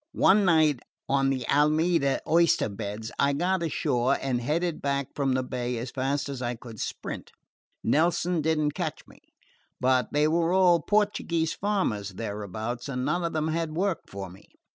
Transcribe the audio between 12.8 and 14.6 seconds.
and none of them had work for me.